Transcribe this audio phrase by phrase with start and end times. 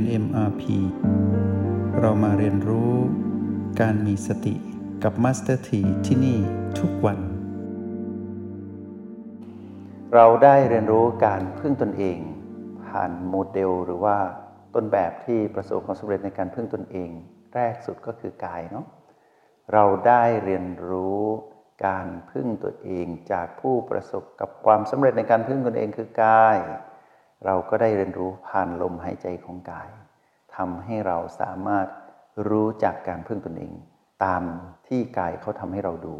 [0.00, 0.62] น MRP
[2.00, 2.92] เรามาเรียนรู้
[3.80, 4.54] การมีสติ
[5.02, 6.38] กับ Master T ที่ที่นี่
[6.78, 7.18] ทุกวัน
[10.14, 12.18] เราได้เรียนรู้การพึ่งตนเอง
[12.84, 14.16] ผ่านโมเดล หรือว่า
[14.74, 17.10] ต้นแบบที่ประสบความสำเร็จในการพึ่งตนเอง
[17.54, 18.86] แรกสุดก็คือกายเนาะ
[19.72, 21.22] เราได้เรียนรู้
[21.86, 26.56] การพึ่งตัวเองจากผู้ประสบกับความสำเร็จในการพึ่งตนเองคือกาย
[27.44, 29.88] เราก็ได้เรียนรู้ผ่านลมหายใจของกาย
[30.56, 31.86] ทำให้เราสามารถ
[32.48, 33.72] รู้จักการพึ่งตนเอง
[34.24, 34.42] ตาม
[34.88, 36.16] ที่กายเขาทำให้เราดู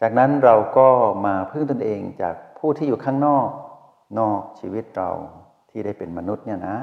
[0.00, 0.88] จากนั้นเราก็
[1.26, 3.48] มาพึ่งตนเองจากผู้ที่อยู่ข้างนอก
[4.18, 5.10] นอกชีวิตเรา
[5.70, 6.78] ที่ได้เป็นมนุษย์เนี่ยนะ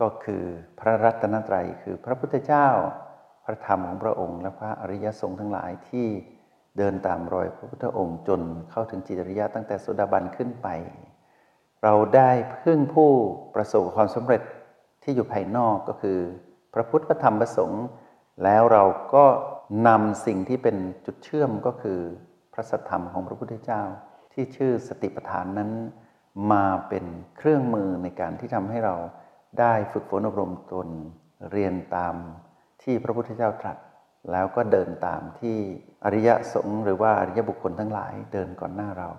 [0.00, 0.44] ก็คือ
[0.80, 2.68] พระรัตนตรัยคือพระพุทธเจ้า
[3.44, 6.06] พระธรรมของพระองค์ และพระอริยสงฆ์ทั้งหลายที่
[6.78, 10.68] เดินตามรอยพระพุทธองค์จนเข้าถึงจิตริยะตั้งแต่โสดาบันขึ้นไป
[11.84, 12.30] เราได้
[12.62, 13.10] พึ่งผู้
[13.54, 14.42] ประสบความสำเร็จ
[15.02, 16.18] ที่อยู่ภายนอกก็คือ
[16.74, 17.86] พระพุทธพระธรรมพระสงฆ์
[18.44, 18.84] แล้วเรา
[19.14, 19.24] ก็
[19.86, 22.00] นำสิ่งที่เป็นจุดเชื่อมก็คือ
[22.52, 23.82] พระสัทธรรมของพระพุทธเจ้า
[24.32, 25.70] ที่ชื่อสติปัฏฐานนั้น
[26.52, 27.04] มาเป็น
[27.36, 28.94] เครื่องมือในการที่ทำให้เรา
[29.60, 30.88] ได้ฝึกฝนอบรมตน
[31.50, 32.14] เรียนตาม
[32.82, 33.78] ที่พระพุทธเจ้าตรัส
[34.32, 35.56] แล้วก็เดินตามที่
[36.04, 39.10] อริยสงฆ์หรือว่าอริยบุคคลทั้งหลายเดินก่อนหน้าเรา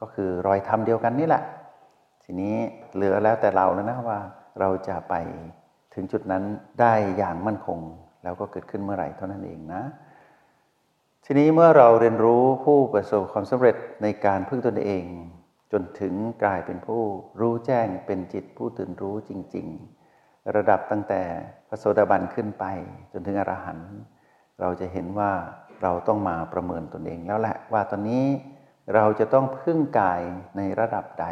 [0.00, 1.42] ก็คือรอยธรรมเดียวกันนี่แหละ
[2.32, 2.58] ทีนี้
[2.94, 4.20] เหลือแล้วแต่เราแล้วนะว่า
[4.60, 5.14] เราจะไป
[5.94, 6.44] ถึงจุดนั้น
[6.80, 7.80] ได้อย่างมั่นคง
[8.22, 9.82] แล้วก็เกิดขึ้นเมื่อไหร่เท่านั้นเองนะ
[11.24, 15.04] ทีนี้เมื่อเราเรียนรู้ผู้ประสบความสำเร็จในการพึ่งตนเอง
[15.72, 16.14] จนถึง
[16.44, 17.02] กลายเป็นผู้
[17.40, 19.66] รู้แจ้งเป็นจิตผู้ตื่นรู้จริง
[20.10, 21.22] ๆ ระดับตั้งแต่
[21.68, 22.64] พระโสดาบันขึ้นไป
[23.12, 23.92] จนถึงอรหันต์
[24.60, 25.32] เราจะเห็นว่า
[25.82, 28.24] เราต้องมาประเมินตนเองแล้วแหละว่าตอนนี้
[28.94, 30.22] เราจะต้องพึ่งกาย
[30.56, 31.28] ในระดับใด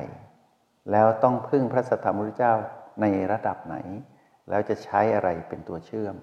[0.93, 2.55] แล้วต้องพึ่งพระสัทธรรมพุทธเจ้า
[3.01, 3.77] ในระดับไหน
[4.49, 6.17] แล้วจะใช้อะไรเป็นตัวเชื่อม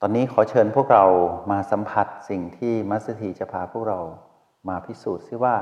[0.00, 1.04] ตอนนี้ขอเชิญพวกเรา
[1.50, 4.00] มาสัมผัสสิ่งที่มัสถีจะพาพวกเรา
[4.68, 5.56] มาพิสูจน์ซิว่า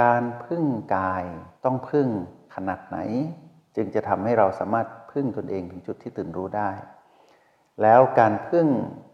[0.00, 0.64] การพึ่ง
[0.96, 1.24] กาย
[1.64, 2.08] ต้องพึ่ง
[2.54, 2.98] ขนาดไหน
[3.76, 6.70] จึงจะทำให้เราสามารถพึ่งตนเองถึงจุดที่ตื่นรู้ได้
[7.82, 8.66] แล้วการพึ่ง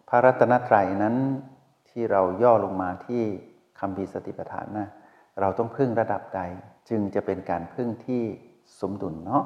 [0.09, 1.17] พระรัตนตรัยนั้น
[1.91, 3.23] ที่เราย่อลงมาที่
[3.81, 4.89] คำพีสติปัฏฐานนะ
[5.41, 6.41] เราต้องพึ่งระดับใด
[6.89, 8.23] จึงจะเป็นการพึ่งที่
[8.81, 9.45] สมดุลเนาะ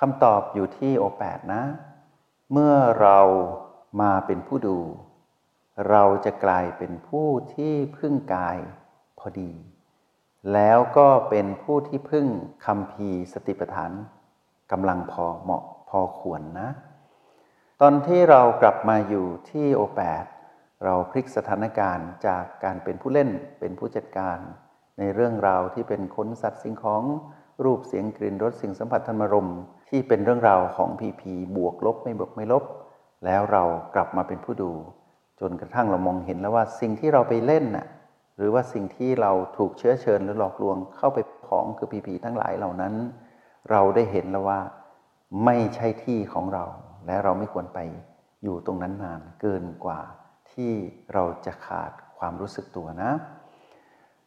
[0.00, 1.62] คำตอบอยู่ที่โอแปดนะ
[2.52, 3.18] เมื่อเรา
[4.00, 4.78] มาเป็นผู้ดู
[5.90, 8.58] เราจะกลายเป็นผู้ที่พึ่งกาย
[9.18, 9.52] พอดี
[10.52, 12.26] แล้วก็เป็นผู้ที่พึ่ง
[12.66, 13.92] คำพีสติปัฏฐาน
[14.72, 16.68] กำลังพอเหมาะพอควรนะ
[17.80, 20.24] ตอนที่เรากลับมาอยู่ที่โอแปด
[20.84, 23.30] เราพลิกสถานการณ์จากการเป็นผู้เล่น
[23.60, 24.38] เป็นผู้จัดการ
[24.98, 27.02] ในเรื่องราวที่เป็นคนสัตว์สิ่งของ
[27.64, 29.50] รูปเสียงกลิ่นรสสิ่งสัมผัสธรรมรม
[29.88, 32.64] ที่เป็นเรื่องราวของพีพีบวกลบไม่บวกไม่ลบ
[33.24, 33.62] แล้วเรา
[33.94, 34.72] กลับมาเป็นผู้ดู
[35.40, 37.86] จนกระทั่งเรามองเห็นแล้วว่าสิ่งที่เราไปเล่นน่ะ
[38.36, 41.18] หรือว่าสิ่งที่เราถูกเชื้อเชิญหรือหลอกลวงเข้าไป
[41.48, 42.94] ของคือพีพีทั้งหลายเหล่านั้น
[43.70, 44.60] เราได้เห็นแล้วว่า
[45.44, 46.64] ไม่ใช่ที่ของเรา
[47.06, 47.78] และเราไม่ควรไป
[48.42, 50.00] อยู่ตรงนั้นนานเกินกว่า
[50.52, 50.72] ที่
[51.14, 53.10] เราจะขาดความรู้สึกตัวนะ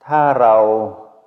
[0.09, 0.55] ถ้าเรา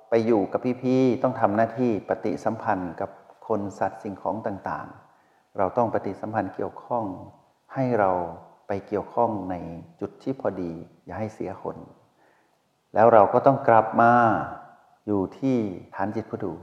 [0.09, 3.09] ไปอยู่กับพี่ๆต้องทำหน้าที่ปฏิสัมพันธ์กับ
[3.47, 7.05] คนสัตว์สิ่งของต่างๆ เราต้องปฏิสัมพันธ์เกี่ยวข้อง
[7.73, 8.11] ให้เรา
[8.67, 9.55] ไปเกี่ยวข้องใน
[9.99, 10.71] จุดที่พอดี
[11.05, 11.77] อย่าให้เสียคน
[12.93, 14.13] แล้วเราก็ต้องกลับมา
[15.05, 15.57] อยู่ที่
[15.95, 16.53] ฐานจิตผู้ดู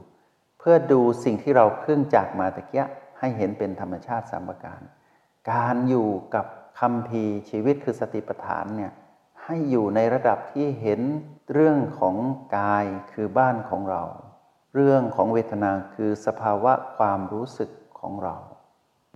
[0.59, 2.85] เพื่อดูสิ่งที่เราเพิ่งจากมาตะเกีย
[3.19, 4.81] ให้เห็นเป็นธรรมชาติสามประการ
[5.51, 6.47] การอยู่กับ
[6.81, 8.93] คำพีชีวิตคือสติปัฏฐานเนี่ย
[9.53, 11.01] ให้อยู่ในระดับที่เห็น
[11.53, 12.17] เรื่องของ
[12.57, 14.03] กายคือบ้านของเรา
[14.75, 18.37] เรื่องของเวทนาคือสภาวะความรู้สึกของเรา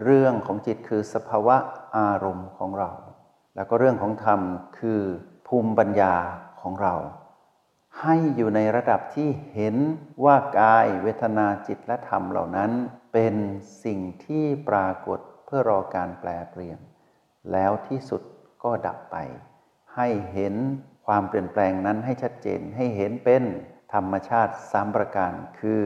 [0.04, 1.56] เรื่องของจิตคือสภาวะ
[1.96, 2.90] อารมณ์ของเรา
[3.54, 4.40] แล้วก็เรื่องของธรรม
[4.78, 5.00] คือ
[5.46, 6.14] ภูมิปัญญา
[6.60, 6.94] ของเรา
[8.00, 9.76] ให้อยู่ในระดับที่เห็น
[10.24, 12.70] ว่ากายเวทนาจิตและธรรมเหล่านั้น
[13.12, 13.34] เป็น
[13.84, 16.78] สิ่งที่ปรากฏเพื่อรอการแปลเปลี่ยน
[17.52, 18.22] แล้วที่สุด
[18.62, 19.18] ก็ดับไป
[19.96, 20.54] ให้เห็น
[21.06, 23.42] ความเปลี่ยนแปลงนั้นให้ชัดเจนให้เห็นเป็น
[23.94, 25.82] ธรรมชาติสามประการ คือ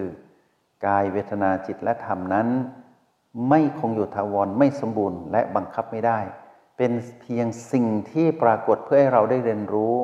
[0.86, 2.48] กายเวทนาจิตและธรรมนั้น
[3.48, 6.20] ไม่คงอยู่ทาวรไม่สมบูรณ์ และบังคับไม่ได้
[6.76, 9.94] เป็นเพียงสิ่งที่ปรากฏเพื่อให้เราได้เรียนรู้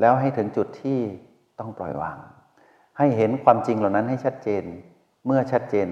[0.00, 1.00] แล้วให้ถึงจุดที่
[1.58, 2.18] ต้องปล่อยวาง
[2.98, 4.64] ให้เห็นความจริงเหล่านั้นให้ชัดเจน
[5.26, 5.88] เมื่อชัดเจน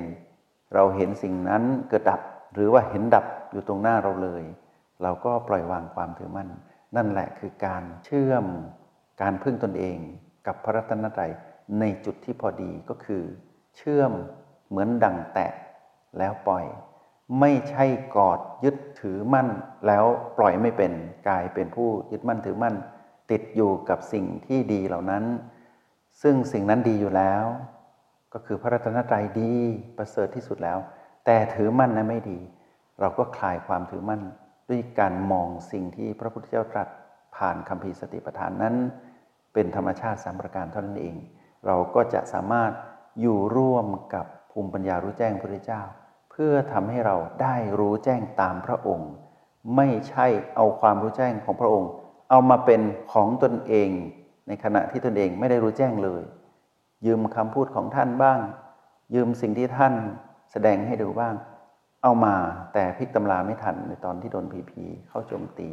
[0.75, 2.21] เราเห็นสิ่งนั้นเกิดดับ
[2.55, 4.43] หรือว่าเห็นดับอยู่ตรงหน้าเราเลย
[5.03, 6.49] เราก็ปล่อยวางความถือมั่น
[6.97, 8.45] นั่นแหละคือการเชื่อม
[9.23, 9.99] การพึ่งตนเอง
[10.47, 11.33] กับพระรัตนตรัย
[11.81, 13.23] ในจุดที่พอดีก็คือ
[13.77, 14.13] เชื่อม
[14.69, 15.53] เหมือนดังแตะ
[16.19, 16.65] แล้วปล่อย
[17.41, 17.85] ไม่ใช่
[18.17, 19.49] กอดยึดถือมั่น
[19.87, 20.05] แล้ว
[20.39, 20.93] ปล่อยไม่เป็น
[21.29, 22.75] กลายเป็นผู้ยึดมั่นถือมั่น
[23.31, 25.25] ติดอยู่กับสิ่งที่ดีเหล่านั้น
[26.23, 27.45] ซึ่งสิ่งนั้นดีอยู่แล้ว
[28.33, 29.53] ก็คือพระรัตนตรัยดี
[29.97, 30.79] ประเสริฐที่สุดแล้ว
[31.25, 32.39] แต่ถือมั่นนั้นไม่ดี
[33.01, 34.23] เราก็คลายความถือมั่น
[34.69, 36.89] ด้วยการมองสิ่งที่พระพุทธเจ้าตรัส
[37.37, 38.75] ผ่านคำพีสติปัฏฐานนั้น
[39.55, 41.17] เป็นธรรมชาติสามประการเท่านั้นเอง
[41.67, 42.73] เราก็จะสามารถ
[43.21, 45.83] อยู่ร่วมกับภูมิปัญญารู้แจ้งพระพุทธเจ้า
[46.31, 49.11] เพื่อทำให้เราได้รู้แจ้งตามพระองค์
[49.77, 51.91] ไม่ใช่เอาความรู้แจ้งของพระองค์
[52.31, 52.81] เอามาเป็น
[53.13, 53.91] ของตนเอง
[54.49, 56.23] ในขณะที่ตนเองไม่ได้รู้แจ้งเลย
[57.07, 58.41] ยืมคำพูดของท่านบ้าง
[59.15, 59.95] ยืมสิ่งที่ท่าน
[60.53, 61.35] แสดงให้ดูบ้าง
[62.07, 62.37] เอามา
[62.75, 65.71] แต่พลิกตำราไม่ทันในตอนที่โดนผีผีเข้าโจมตี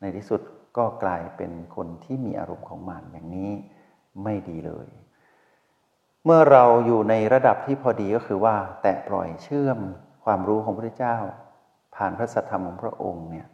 [0.00, 0.40] ในที่สุด
[0.76, 3.50] ก็กลายเป็นคนที่มีอารมณ์ของมารอย่างนี้
[4.24, 4.88] ไม่ดีเลย
[6.24, 9.78] เมื่อเราอยู่ในระดับที่พอดีก็คือว่า แตะปล่อยเชื่อม
[10.24, 11.16] ความรู้ของพระเจ้า
[11.94, 13.46] ผ่านพระสัทธรรมของพระองค์เนี่ย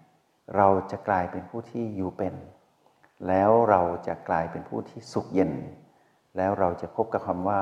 [0.57, 2.35] เราจะกลายเป็นผู้ที่อยู่เป็น
[3.29, 5.53] แล้วเราจะกลายเป็นผู้ที่สุขเย็น
[6.37, 7.61] แล้วเราจะพบกับคำว่า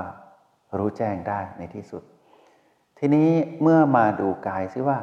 [0.78, 2.02] รู้แจ้งได้ในที่สุด
[2.98, 3.31] ทีนี้
[3.62, 4.98] เมื่อมาดูกายซิว่า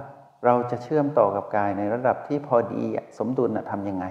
[0.46, 2.84] เราจะเชื่อมต่อกับกายในระดับที่พอดี
[3.18, 4.06] สมดุลทำยังไง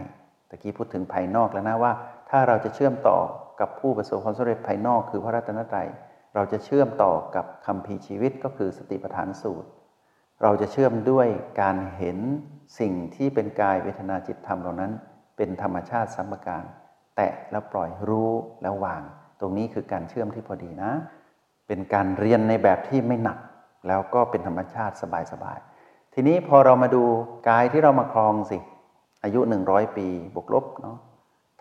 [0.48, 1.92] ตะกี้พูดถึงภายนอกแล้วนะว่า
[2.30, 3.18] ถ้าเราจะเชื่อมต่อ
[3.60, 5.88] กับผู้ประสบความสำเร็จภายนอกคือพระรัตนตรัย
[6.34, 9.68] เราจะเชื่อมต่อกับคำพีชีวิตก็คือสติปัฏฐานสูตร
[10.42, 11.26] เราจะเชื่อมด้วย
[11.60, 12.18] การเห็น
[12.78, 14.92] สิ่งที่เป็นกายเวทนาจิตธรรมเหล่านั้น
[15.36, 16.64] เป็นธรรมชาติสัมปการ
[17.16, 18.30] แตะแล้วปล่อยรู้
[18.62, 19.02] แล้ววาง
[19.40, 20.92] ตรงนี้คือการเชื่อมที่พอดีนะ
[21.66, 23.38] เป็นการเรียนในแบบที่ไม่หนัก
[23.88, 24.94] แล้วก็เป็นธรรมชาติ
[25.32, 27.04] สบายๆ ทีนี้พอเรามาดู
[27.48, 28.58] กายที่เรามาครองสิ
[29.24, 30.96] อายุหนึ่งร้อยปีบวกลบเนาะ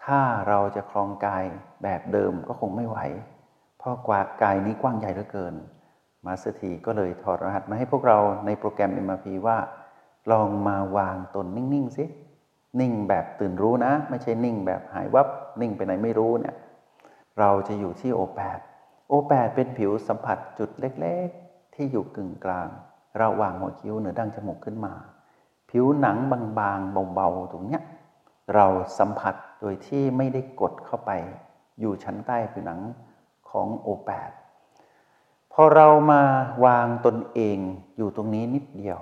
[0.03, 1.43] ถ้าเราจะครองกาย
[1.83, 2.97] แบบเดิมก็คงไม่ไหว
[3.77, 5.55] เพราะกว่ากายนี้กว้างใหญ่เหลือเกิน
[6.25, 9.57] มาสถีก็เลยถอดรหัสมาให้พวกเราในโปรแกรม MRP ว่า
[10.31, 12.05] ลองมาวางตนนิ่งๆสิ
[12.79, 15.27] นิ่งแบบตื่นรู้นะ ไม่ใช่นิ่งแบบหายวับ
[15.61, 16.55] นิ่งไปไหนไม่รู้เนี่ย
[17.39, 18.59] เราจะอยู่ที่โอแปด
[19.07, 21.29] โอแปดเป็นผิวสัมผัสจุดเล็ก
[21.81, 22.69] ที่อยู่กึ่งกลาง
[23.21, 24.93] ระหว่างหัวคิ้วเหนือดั้งจมูกขึ้นมา
[25.69, 26.17] ผิวหนัง
[26.59, 27.81] บางๆเบาๆตรงเนี้ย
[28.55, 28.67] เรา
[28.97, 31.11] สัมผัสโดยที่ไม่ได้กดเข้าไป
[31.79, 32.79] อยู่ชั้นใต้ผิวหนัง
[33.49, 34.31] ของโอแปด
[35.51, 36.21] พอเรามา
[36.65, 37.57] วางตนเอง
[37.97, 38.99] อยู่ตรงนี้นิดเดียว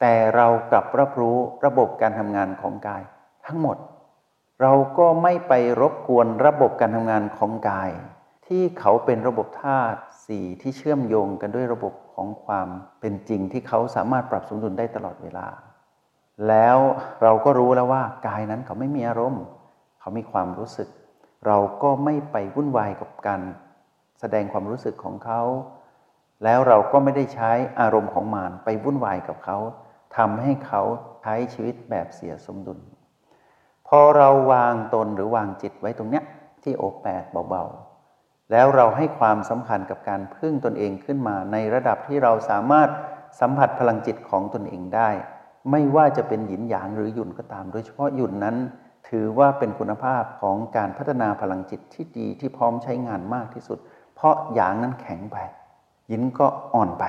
[0.00, 3.02] แต่เรากลับรับรู้ระบบการทำงานของกาย
[3.46, 3.76] ทั้งหมด
[4.62, 7.90] เราก็ไม่ไปรบกวนระบบการทำงานของกาย
[8.46, 12.68] ที่เขาเป็นระบบธาตุสี่ที่เชื่อมโยงกันด้วยระบบของความ
[13.00, 15.46] เป็นจริงที่เขาสามารถปรับสมดุลได้ตลอดเวลา
[16.48, 16.78] แล้ว
[17.22, 19.44] เราก็รู้แล้วว่ากายนั้นเขาไม่มีอารมณ์
[20.00, 20.88] เขามีความรู้สึก
[21.46, 23.40] เราก็ไม่ไปวุ่นวายกับการ
[24.20, 25.42] แสดงความรู้สึกของเขา
[26.44, 27.50] แล้วเราก็ไม่ได้ใช้
[27.80, 29.58] อารมณ์ของมารไปวุ่นวายกับเขา
[30.16, 30.82] ทำให้เขา
[31.22, 32.78] ใช้ชีวิตแบบเสียสมดุล
[33.88, 36.24] พอเราวางตนหรือวางจิตไว้ตรงเนี้ย
[36.62, 37.95] ที่โอแปดเบาๆ
[38.52, 42.88] แล้วเราให้ความสำคัญกับการพึ่งตนเองขึ้นมา ในระดับที่เราสามารถ
[43.40, 45.10] สัมผัสพลังจิตของตนเองได้
[45.70, 48.56] ไม่ว่าจะเป็นหยินหยางหรือหยุ่นก็ตาม โดยเฉพาะหยุ่นนั้น
[49.08, 53.78] ถือว่าเป็นคุณภาพของการพัฒนาพลังจิตที่ดีที่พร้อมใช้งานมากที่สุด
[54.14, 55.36] เพราะหยางนั้นแข็งไป
[56.08, 57.04] หยินก็อ่อนไป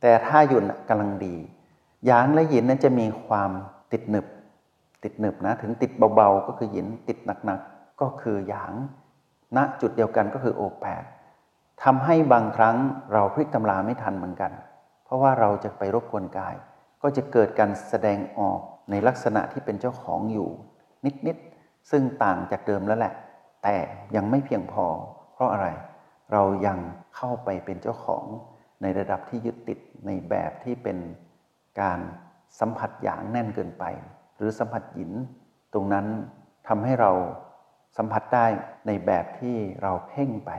[0.00, 1.36] แต่ถ้าหยุ่นกำลังดี
[2.06, 3.50] หยางและหยินนั้นจะมีความ
[3.92, 4.26] ติดหนึบ
[5.04, 8.72] ติดหนึบนะถึงติดเบาๆก็คือหยินติดหนักๆก็คือหยาง
[9.56, 11.04] ณจุดเดียวกันก็คือโอแปด
[11.84, 12.76] ทำให้บางครั้ง
[13.12, 14.52] เราพลิกตำราไม่ทันเหมือนกัน
[15.04, 16.54] เพราะว่าเราจะไปรบกวนกาย
[17.02, 18.60] ก็จะเกิดการแสดงออก
[18.90, 20.48] ในลักษณะที่เป็นเจ้าของอยู่
[21.26, 23.14] นิดๆซึ่งต่างจากเดิมแล้วแหละ
[23.62, 23.76] แต่
[24.16, 24.86] ยังไม่เพียงพอ
[25.32, 25.68] เพราะอะไร
[26.32, 26.78] เรายัง
[27.16, 28.24] เข้าไปเป็นเจ้าของ
[28.82, 30.98] ในระดับที่ยึดติดในแบบที่เป็น
[31.80, 32.00] การ
[32.60, 33.84] สัมผัสอย่างแน่นเกินไป
[34.36, 35.12] หรือสัมผัสหยิน
[35.72, 36.06] ตรงนั้น
[36.68, 37.12] ทำให้เรา
[37.96, 38.46] สัมผัสได้
[38.86, 40.50] ในแบบที่เราเพ่งไป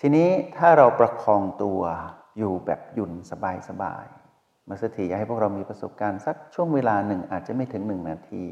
[0.00, 1.80] ทีนี้ถ้าเราประคองตัว
[2.38, 3.32] อยู่แบบหยุ่นส
[3.82, 4.06] บาย
[4.68, 8.44] มาสถีอยากให้พวกเรามีประสบการณ์สักช่วงเวลาหนึ่งอาจจะไม่ถึงหนึ่งนาที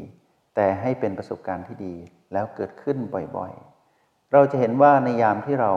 [0.54, 1.94] แต่ให้เป็นประสบการณ์ที่ดี
[2.32, 2.96] แล้วเกิดขึ้น
[3.36, 5.72] บ่อยๆ เราจะเห็นว่าในยามที่เรา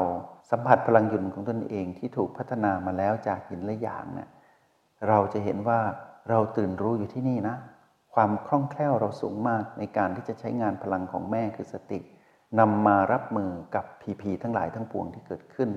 [0.52, 4.30] สัมผัสพลังหยุนของตนเองที่ถูกพัฒนามาแล้วจากหินและหยางเนะี่ย
[5.08, 5.80] เราจะเห็นว่า
[6.30, 7.56] เราตื่นรู้อยู่ที่นี่นะ
[8.22, 12.00] ความคล่องแคล่วเราสูงมากในการที่จะใช้งานพลังของแม่คือสติ
[12.60, 15.70] นำมารับมือกับพีพีทั้งหลายทั้งปวงที่เกิดขึ้น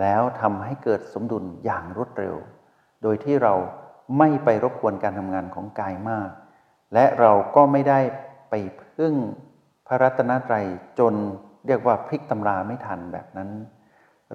[0.00, 2.36] แล้วทำให้เกิดสมดุลอย่างรวดเร็ว
[3.02, 3.54] โดยที่เรา
[4.18, 6.30] ไม่ไปรบกวนการทำงานของกายมาก
[6.94, 8.00] และเราก็ไม่ได้
[8.50, 9.14] ไปพึ่ง
[9.86, 10.66] พระรัตนตรัย
[10.98, 11.14] จน
[11.66, 13.50] เรียกว่าพลิกตำราไม่ทันแบบนั้น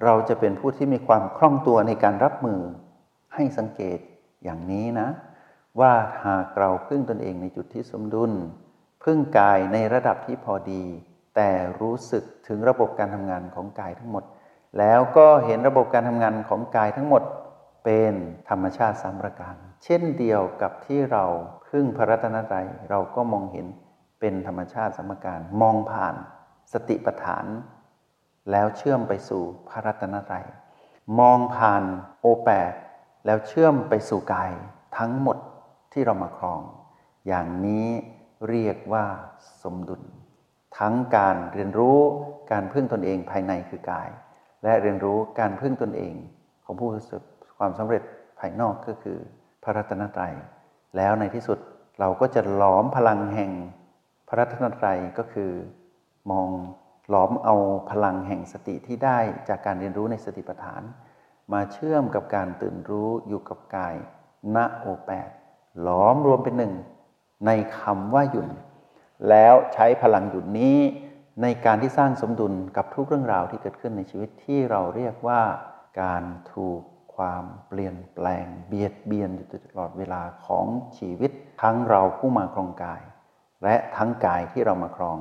[0.04, 2.60] เราจะเป็นผู้ที่มีความคล่องตัวในการรับมือ
[3.34, 3.98] ให้สังเกต
[4.44, 5.08] อย่างนี้นะ
[5.80, 5.92] ว่า
[6.26, 8.32] หากเราพึ่งตนเองในจุดที่สมดุล
[9.04, 10.84] พึ่งกายในระดับที่พอดี
[11.36, 11.50] แต่
[11.80, 14.24] รู้สึกถึงระบบการทำงานของกายทั้งหมด
[14.78, 17.22] แล้วก็เห็นระบบการทำงานของกายทั้งหมด
[17.84, 18.14] เป็น
[18.48, 21.24] ธรรมชาติสามประการ เช่นเดียวกับที่เรา
[21.68, 23.66] พึ่งพระรัตนตรัยเราก็มองเห็น
[24.20, 26.14] เป็นธรรมชาติสมการมองผ่าน
[26.72, 27.46] สติปัฏฐาน
[28.50, 30.46] แล้วเชื่อมไปสู่พระรัตนตรัย
[31.20, 31.82] มองผ่าน
[32.20, 32.48] โอแป
[33.26, 34.52] แล้วเชื่อมไปสู่กาย
[34.98, 35.36] ทั้งหมด
[35.92, 36.60] ที่เรามาครอง
[37.26, 37.86] อย่างนี้
[38.48, 39.06] เรียกว่า
[39.62, 40.02] สมดุล
[40.78, 41.98] ทั้งการเรียนรู้
[42.52, 44.08] การพึ่งตนเองภายในคือกาย
[44.62, 46.14] และเรียนรู้การพึ่งตนเอง
[46.64, 47.22] ของผู้ประสบ
[47.58, 48.02] ความสำเร็จ
[48.38, 49.18] ภายนอกก็คือ
[49.62, 50.34] พระรัตนตรัย
[50.96, 51.58] แล้วในที่สุด
[52.00, 53.52] เราก็จะหลอมพลังแห่ง
[54.28, 55.52] พระรัตนตรัยก็คือ
[56.30, 56.48] มอง
[57.08, 57.56] หลอมเอา
[57.90, 59.18] พลังแห่งสติที่ได้
[59.48, 60.82] จากการเรียนรู้ในสติปัฏฐาน
[61.52, 63.94] มาเชื่อมกับการตื่นรู้อยู่กับกาย
[64.56, 65.30] ณโอแปด
[65.80, 66.74] หลอมรวมเป็นหนึ่ง
[67.46, 68.48] ในคำว่าหยุด
[69.28, 70.78] แล้วใช้พลังหยุดนี้
[71.42, 75.42] ในการที่สร้างสมดุลกับทุกเรื่องราวที่เกิดขึ้นในชีวิตที่เราเรียกว่า
[76.02, 76.80] การถูก
[77.16, 80.66] ความเปลี่ยนแปลงเบียดเบียนอยู่ตลอดเวลาของ
[80.98, 81.30] ชีวิต
[81.62, 83.02] ทั้งเราผู้มาครองกาย
[83.64, 85.18] และทั้งกายที่เรามาครอง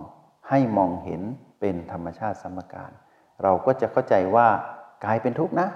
[0.49, 1.21] ให้มองเห็น
[1.59, 2.91] เป็นธรรมชาติสมการ
[3.43, 4.47] เราก็จะเข้าใจว่า
[5.05, 5.67] กายเป็นทุกข์นะ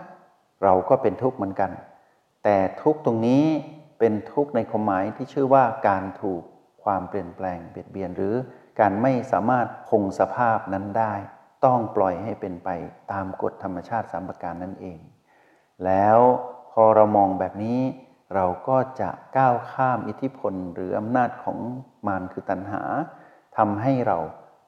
[0.64, 1.72] เราก็เป็นทุกข์เหมือนกัน
[2.44, 3.46] แต่ทุกข์ตรงนี้
[4.00, 6.42] เป็นทุกข์ในความหมายที่ชื่อว่าการถูก
[6.84, 8.36] ความเปลี่ยนแปลงเบียดเบียนหรือ
[8.80, 11.14] การไม่สามารถคงสภาพนั้นได้
[11.66, 12.70] ต้องปล่อยให้เป็นไป
[13.12, 15.00] ตามกฎธรรมชาติสามประการนั่นเอง
[15.86, 16.20] แล้ว
[16.72, 17.80] พอเรามองแบบนี้
[18.36, 21.58] เราก็จะก้าวข้ามอิทธิพลหรืออำนาจของ
[22.08, 22.82] มารคือตัณหา
[23.58, 24.18] ทำให้เรา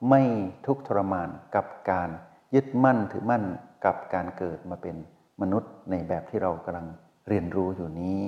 [0.10, 0.22] ไม่
[0.66, 2.10] ทุกข์ทรมานกับการ
[2.56, 3.44] ยึดมั่นถือมั่น
[3.86, 4.96] กับการเกิดมาเป็น
[5.42, 6.88] มนุษย์ในแบบที่เรากำลัง
[7.28, 8.22] เรียนรู้อยู่นี้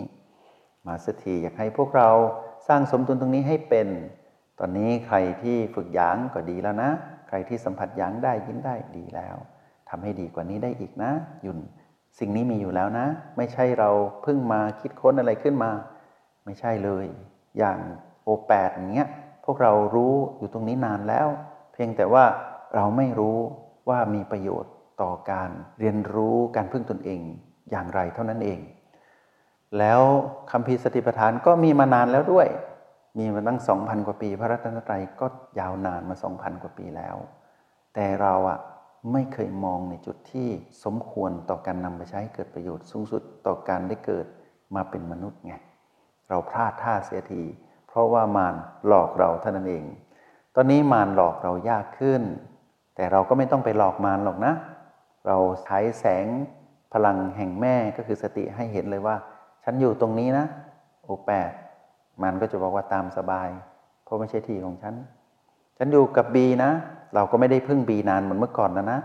[0.87, 2.09] มาสถีอยากให้พวกเรา
[2.67, 3.87] สร้างสมดุลตรงนี้ให้เป็น
[4.59, 6.89] ตอนนี้ใครที่ฝึกยางก็ดีแล้วนะ
[7.27, 9.35] ใครที่สัมผัสยางได้ยิ้มได้ดีแล้ว
[9.89, 11.11] ทำให้ดีกว่านี้ได้อีกนะ
[11.45, 11.59] ยุ่น
[12.19, 13.07] สิ่งนี้มีอยู่แล้วนะ
[13.37, 13.89] ไม่ใช่เรา
[14.23, 15.71] เพิ่งมาคิดค้นอะไรขึ้นมา
[16.45, 17.05] ไม่ใช่เลย
[17.57, 17.79] อย่าง
[18.23, 19.09] โอแปดอย่างเงี้ย
[19.45, 21.27] พวกเรารู้อยู่ตรงนี้นานแล้ว
[21.73, 22.25] เพียงแต่ว่า
[22.75, 23.37] เราไม่รู้
[23.89, 24.71] ว่ามีประโยชน์
[25.01, 27.21] ต่อการเรียนรู้การพึ่งตนเอง
[27.71, 28.59] อย่างไรเท่านั้นเอง
[29.77, 30.01] แล้ว
[30.51, 32.47] คำพีสติปัฏฐานก็มีมานานแล้วด้วย
[33.17, 35.25] มีมาตั้งสองพันกว่าปี พระรัตนตรัยก็
[35.59, 37.15] ยาวนานมาสองพันกว่าปีแล้ว
[37.93, 38.59] แต่เราอะ
[39.11, 40.49] ไม่เคยมองในจุดที่
[40.83, 44.25] สมควรต่อการนำไปใช้เกิดประโยชน์สูงสุดต่อการได้เกิด
[44.75, 45.55] มาเป็นมนุษย์ไง
[46.29, 47.43] เราพลาดท่าเสียที
[47.87, 48.55] เพราะว่ามาร
[48.87, 49.83] หลอกเราเท่านั้นเอง
[50.55, 52.21] ตอนนี้มารหลอกเรายากขึ้น
[52.95, 54.53] แต่เราก็ไม่ต้องไปหลอกมารหรอกนะ
[55.27, 56.25] เราใช้แสง
[56.93, 59.15] พลังแห่งแม่ก็คือสติให้เห็นเลยว่า
[59.71, 60.45] ฉันอยู่ตรงนี้นะ
[61.03, 61.51] โอแปด
[62.23, 63.49] มันก็จะบอกว่าตามสบาย
[64.03, 64.95] เพราะไม่ใช่ที่ของฉัน
[65.77, 66.71] ฉันอยู่กับบีนะ
[67.15, 68.99] เราก็ไม่ได้พึ่งบีนานเหมือนเมื่อก่อนนะนะ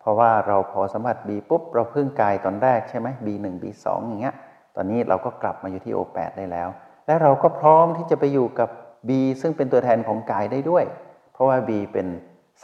[0.00, 4.34] เพราะว่าเราพอสัมผัสบีปุ๊บเราพึ่งกายตอนแรกใช่ไหมบีหนึ่งบีสองอย่างเงี้ย
[4.76, 6.68] ตอนนี้เราก็กลับมาอยู่ที่โอแปดได้แล้ว
[7.06, 8.68] และเราก็พร้อมที่จะไปอยู่กับ
[9.08, 10.84] บีซึ่งเป็นตัวแทนของกายได้ด้วย
[11.32, 12.06] เพราะว่าบีเป็น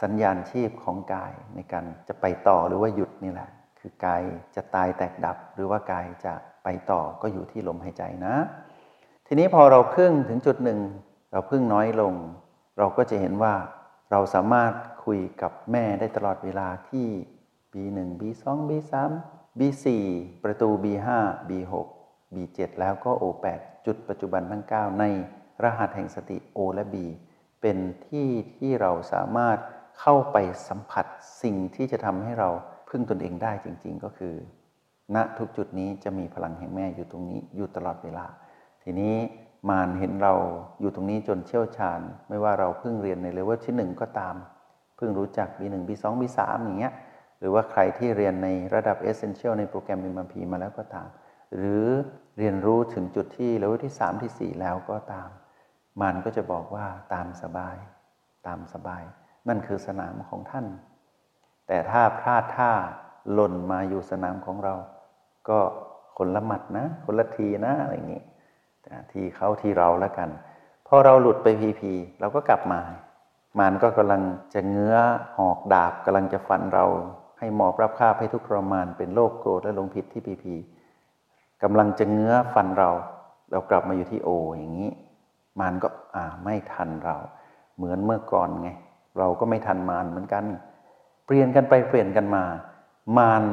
[0.01, 3.49] สัญญาณชีพของกายในการจะไปต่อหรือว่าหยุดนี่แหละ
[3.79, 4.21] คือกาย
[4.55, 6.33] จะตายแตกดับหรือว่ากายจะ
[6.69, 8.35] ไปต่อก็อยู่ที่ลมหายใจนะ
[9.27, 10.79] ทีนี้พอเราพึ่งถึงจุดหนึ่ง
[11.31, 12.13] เราพึ่งน้อยลง
[12.77, 13.53] เราก็จะเห็นว่า
[14.11, 14.73] เราสามารถ
[15.05, 17.07] คุยกับแม่ได้ตลอดเวลาที่
[17.73, 18.93] B1 B2 B3
[19.59, 19.85] B4
[20.43, 21.07] ประตู B5
[21.49, 21.73] B6
[22.35, 25.03] B7 แล้วก็ O8 จุดปัจจุบันทั้ง 9 ใน
[25.63, 26.95] รหัสแห่งสติ O และ B
[27.61, 29.57] เป็นที่ที่เราสามารถ
[29.99, 31.05] เข้าไปสัมผัส
[31.41, 32.49] สิ่งที่จะทำให้เรา
[32.89, 34.35] พึ่งตนเองได้จริง ๆ ก็คือ
[35.15, 38.25] ณทุกจุดนี้จะมีพลังแห่งแม่อยู่ตรงนี้อยู่ตลอดเวลา
[38.83, 39.15] ทีนี้
[39.69, 40.33] มารเห็นเรา
[40.79, 41.99] อยู่ตรงนี้จนเชี่ยวชาญ
[42.29, 44.35] ไม่ว่าเราเพิ่งเรียนในเลเวลที่1ก็ตาม
[44.97, 46.93] เพิ่งรู้จัก B1 B2 B3 อย่างเงี้ย
[47.39, 51.07] หรือว่าใครที่เรียนในระดับ Essential ในโปรแกรม m พีมาแล้วก็ตาม
[51.55, 51.85] หรือ
[52.37, 55.29] เรียนรู้ถึงจุดที่เลเวลที่ 3 ที่ 4 แล้วก็ตาม
[56.01, 57.77] มันก็จะบอกว่าตามสบาย
[58.47, 59.03] ตามสบาย
[59.47, 60.65] นั่นคือสนามของท่าน
[61.67, 62.71] แต่ถ้าพลาดท่า
[63.33, 64.75] หล่นมาอยู่สนามของเรา
[65.49, 65.59] ก็
[66.17, 68.23] คนละหมัดนะ คนละทีนะอะไรอย่างนี้
[69.11, 70.29] ทีเขาทีเราแล้วกัน
[70.87, 72.81] พอเราหลุดไปพีพีเราก็กลับมา
[73.59, 74.21] มันก็กำลัง
[74.53, 74.97] จะเงื้อ
[75.37, 76.85] หอกดาบกำลังจะฟันเรา
[77.39, 80.55] ให้หมอบรับคาบให้ทุกทรมานเป็นโรคโกรธและลงผิดที่พีพี
[81.63, 82.91] กำลังจะเงื้อฟันเรา
[83.51, 84.91] เรากลับมาอยู่ที่โออย่างนี้
[85.61, 87.15] มันก็อ่าไม่ทันเรา
[87.77, 88.69] เหมือนเมื่อก่อนไง
[89.17, 90.43] เราก็ไม่ทันมารเหมือนกัน
[91.25, 92.43] เปลี่ยนกันไปเปลี่ยนกันมา
[93.17, 93.43] มาร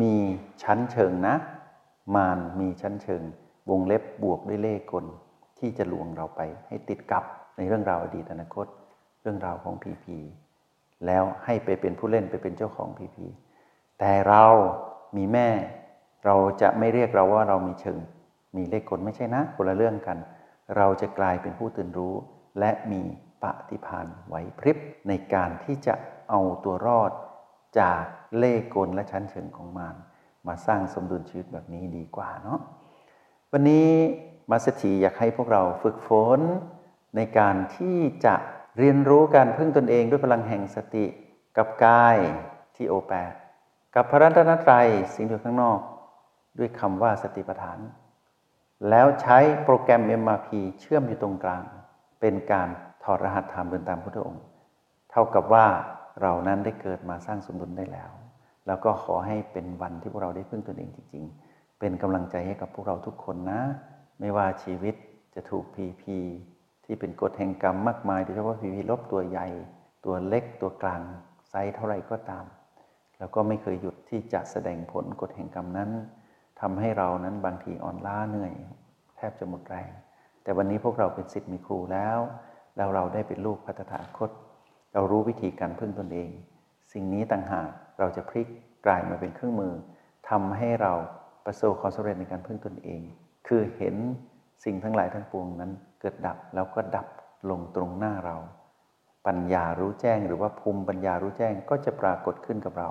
[0.00, 0.14] มี
[0.62, 1.34] ชั้นเชิงนะ
[2.14, 3.22] มารมีชั้นเชิง
[3.70, 5.06] วงเล็บบวกด้วยเล่กล
[5.58, 7.24] ที่จะลวงเราไปให้ติดกับ
[7.56, 8.66] ในเรื่องราวอดีตอนาคต
[9.22, 10.18] เรื่องราวของพีพี
[11.06, 13.26] แล้วให้ไปเป็นผู้เล่นไปเป็นเจ้าของพีพี
[13.98, 14.44] แต่เรา
[15.16, 15.48] มีแม่
[16.24, 17.98] เราจะไม่เรียกเราว่าเรามีเชิง
[18.56, 20.18] มีเลขกลไม่ใช่นะคนละเรื่องกัน
[20.76, 22.14] เราจะกลายเป็นผู้ตื่นรู้
[22.58, 23.02] และมี
[23.42, 25.94] ปฏิพานไหวพริบในการที่จะ
[26.30, 27.12] เอาตัวรอด
[27.78, 28.02] จาก
[28.36, 29.96] เล่กลและชั้นเชิงของมาร
[30.46, 32.60] มาสร้างสมดุลชีวิตแบบนี้ดีกว่าเนาะ
[33.52, 33.88] วันนี้
[34.50, 36.40] มาสถีอยากให้พวกเราฝึกฝน
[37.16, 38.34] ในการที่จะ
[38.78, 41.06] เรียนรู้การพึ่งตนเองด้วยพลังแห่งสติ
[41.56, 42.16] กับกาย
[42.76, 43.32] ที่โอแปด
[43.94, 45.78] กับพระรัตนตรัยสิ่งที่ข้างนอก
[46.58, 47.78] ด้วยคำว่าสติปัฏฐาน
[48.90, 50.48] แล้วใช้โปรแกรม MRP
[50.80, 51.64] เชื่อมอยู่ตรงกลาง
[52.20, 52.68] เป็นการ
[53.02, 54.42] ถอดรหัสธรรมเดินตามพระองค์
[55.10, 55.66] เท่ากับว่า
[56.20, 58.10] เรานั้นได้เกิดมาสร้างสมดุลได้แล้ว
[58.66, 63.60] แล้วก็ขอให้เป็นวันที่พวกเราได้พึ่งตนเองจริง ๆ เป็นกำลังใจให้กับพวกเราทุกคนนะ
[64.20, 64.94] ไม่ว่าชีวิต
[65.34, 66.18] จะถูกพีพี
[66.84, 69.48] ที่เป็นกฎแห่งกรรมมากมายโดยเฉพาะพีพีลบตัวใหญ่
[70.04, 71.02] ตัวเล็กตัวกลาง
[71.48, 72.44] ไซส์เท่าไรก็ตาม
[73.18, 75.90] แล้วก็ไม่เคยหยุดที่จะแสดงผลกฎแห่งกรรมนั้น
[76.60, 78.52] ทำให้เรานั้นบางทีอ่อนล้าเหนื่อย
[79.16, 79.90] แทบจะหมดแรง
[80.42, 82.18] แต่วันนี้พวกเราเป็นศิษย์มีครูแล้ว
[82.76, 84.30] แล้วเราได้เป็นลูกพระตถาคต
[84.94, 86.30] เรารู้วิธีการพึ่งตนเอง
[86.92, 88.48] สิ่งนี้ต่างหากเราจะพลิก
[88.86, 89.74] กลายมาเป็นเครื่องมือ
[90.30, 90.92] ทำให้เรา
[91.44, 93.02] ประสบความสำเร็จในการพึ่งตนเอง
[93.46, 93.94] คือเห็น
[94.64, 97.06] สิ่งทั้งหลายทั้งปวงนั้น เกิดดับแล้วก็ดับ
[97.50, 98.36] ลงตรงหน้าเรา
[99.26, 102.90] ปัญญารู้แจ้งหรือว่าภูมิปัญญารู้แจ้งก็จะปรากฏขึ้นกับเรา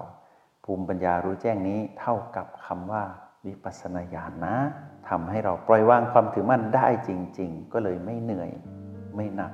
[0.65, 3.03] ภูมิปัญญารู้แจ้งนี้เท่ากับคำว่า
[3.45, 4.55] วิปัสสนาญาณนะ
[5.09, 8.51] ทำให้เราปล่อยวางความถือมั่นได้จริง ๆ ก็เลยไม่เหนื่อย
[9.15, 9.53] ไม่หนัก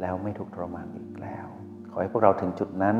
[0.00, 1.46] แล้วไม่ทุกข์ทรมานอีกแล้ว
[1.94, 2.96] ขอให้พวกเราถึงจุดนั้น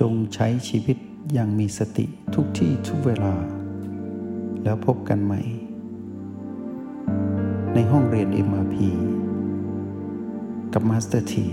[0.00, 0.96] จงใช้ชีวิต
[1.32, 3.34] อย่างมีสติทุกที่ทุกเวลา
[4.64, 5.40] แล้วพบกันใหม่
[7.74, 8.76] ในห้องเรียน MRP
[10.72, 11.46] กับ Master T